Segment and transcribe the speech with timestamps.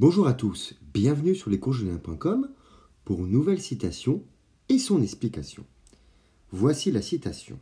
[0.00, 2.48] Bonjour à tous, bienvenue sur lescoursjulien.com
[3.04, 4.24] pour une nouvelle citation
[4.70, 5.66] et son explication.
[6.52, 7.58] Voici la citation.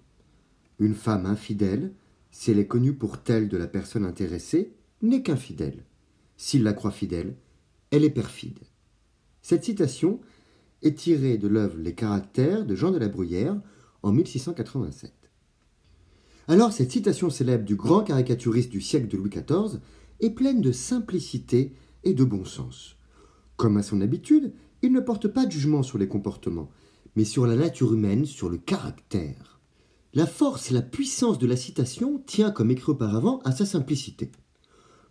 [0.79, 1.93] Une femme infidèle,
[2.30, 4.72] si elle est connue pour telle de la personne intéressée,
[5.03, 5.82] n'est qu'infidèle.
[6.37, 7.35] S'il la croit fidèle,
[7.91, 8.61] elle est perfide.
[9.43, 10.20] Cette citation
[10.82, 13.61] est tirée de l'œuvre Les caractères de Jean de la Bruyère
[14.05, 15.12] en 1687.
[16.46, 19.80] Alors cette citation célèbre du grand caricaturiste du siècle de Louis XIV
[20.20, 21.73] est pleine de simplicité
[22.05, 22.96] et de bon sens.
[23.57, 24.52] Comme à son habitude,
[24.83, 26.70] il ne porte pas de jugement sur les comportements,
[27.16, 29.61] mais sur la nature humaine, sur le caractère.
[30.15, 34.30] La force et la puissance de la citation tient, comme écrit auparavant, à sa simplicité.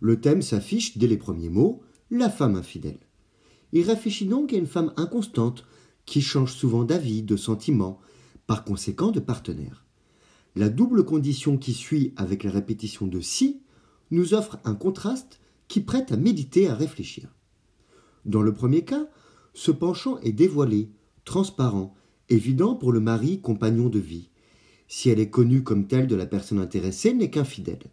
[0.00, 3.00] Le thème s'affiche dès les premiers mots, la femme infidèle.
[3.72, 5.64] Il réfléchit donc à une femme inconstante,
[6.06, 8.00] qui change souvent d'avis, de sentiments,
[8.46, 9.84] par conséquent de partenaire.
[10.56, 13.60] La double condition qui suit avec la répétition de si
[14.10, 17.34] nous offre un contraste qui prête à méditer, à réfléchir.
[18.24, 19.08] Dans le premier cas,
[19.54, 20.90] ce penchant est dévoilé,
[21.24, 21.94] transparent,
[22.28, 24.30] évident pour le mari compagnon de vie.
[24.88, 27.90] Si elle est connue comme telle de la personne intéressée, n'est qu'infidèle.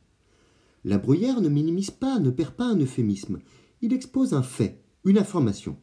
[0.84, 3.40] La bruyère ne minimise pas, ne perd pas un euphémisme.
[3.82, 5.78] Il expose un fait, une information.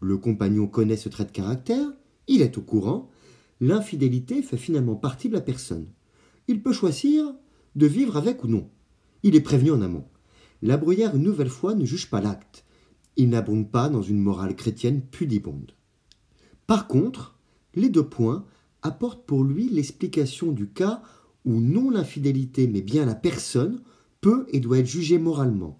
[0.00, 1.88] Le compagnon connaît ce trait de caractère,
[2.26, 3.10] il est au courant,
[3.60, 5.86] l'infidélité fait finalement partie de la personne.
[6.48, 7.32] Il peut choisir
[7.76, 8.68] de vivre avec ou non.
[9.22, 10.04] Il est prévenu en amont.
[10.62, 12.64] La bruyère, une nouvelle fois, ne juge pas l'acte.
[13.16, 15.72] Il n'abonde pas dans une morale chrétienne pudibonde.
[16.66, 17.38] Par contre,
[17.74, 18.44] les deux points
[18.82, 21.02] apportent pour lui l'explication du cas
[21.44, 23.82] où non l'infidélité mais bien la personne
[24.20, 25.78] peut et doit être jugée moralement.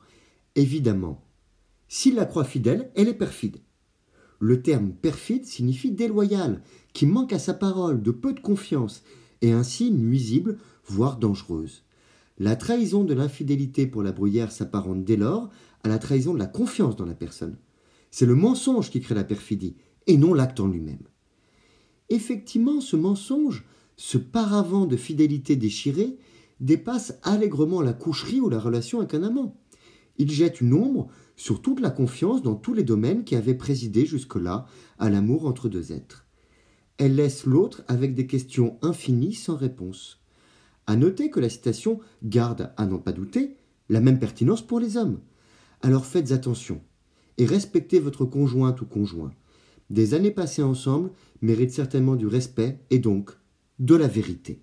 [0.55, 1.23] Évidemment,
[1.89, 3.59] s'il la croit fidèle, elle est perfide.
[4.39, 6.63] Le terme perfide signifie déloyal,
[6.95, 9.03] qui manque à sa parole, de peu de confiance,
[9.43, 11.83] et ainsi nuisible, voire dangereuse.
[12.41, 15.51] La trahison de l'infidélité pour la bruyère s'apparente dès lors
[15.85, 17.59] à la trahison de la confiance dans la personne.
[18.11, 21.03] C'est le mensonge qui crée la perfidie, et non l'acte en lui-même.
[22.09, 23.67] Effectivement, ce mensonge,
[23.97, 26.17] ce paravent de fidélité déchirée,
[26.61, 29.61] dépasse allègrement la coucherie ou la relation avec un amant.
[30.17, 34.07] Il jette une ombre sur toute la confiance dans tous les domaines qui avaient présidé
[34.07, 34.65] jusque-là
[34.99, 36.27] à l'amour entre deux êtres.
[36.97, 40.21] Elle laisse l'autre avec des questions infinies sans réponse.
[40.91, 43.55] À noter que la citation garde, à n'en pas douter,
[43.91, 45.21] la même pertinence pour les hommes.
[45.83, 46.81] Alors faites attention
[47.39, 49.33] et respectez votre conjointe ou conjoint.
[49.91, 51.13] Des années passées ensemble
[51.43, 53.31] méritent certainement du respect et donc
[53.79, 54.63] de la vérité.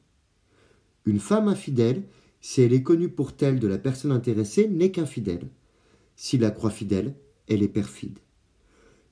[1.05, 2.03] Une femme infidèle,
[2.41, 5.47] si elle est connue pour telle de la personne intéressée, n'est qu'infidèle.
[6.17, 7.15] S'il la croit fidèle,
[7.47, 8.19] elle est perfide.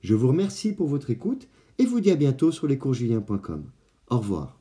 [0.02, 1.48] Je vous remercie pour votre écoute
[1.78, 3.64] et vous dis à bientôt sur lescoursjulien.com.
[4.10, 4.55] Au revoir.